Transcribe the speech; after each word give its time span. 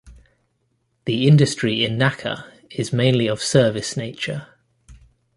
The 1.05 1.27
industry 1.27 1.85
in 1.85 1.95
Nacka 1.95 2.51
is 2.71 2.91
mainly 2.91 3.27
of 3.27 3.39
service 3.39 3.95
nature. 3.95 4.47